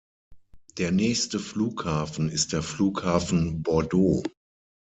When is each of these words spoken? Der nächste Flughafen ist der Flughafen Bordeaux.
Der 0.79 0.91
nächste 0.91 1.39
Flughafen 1.39 2.27
ist 2.29 2.53
der 2.53 2.63
Flughafen 2.63 3.61
Bordeaux. 3.61 4.23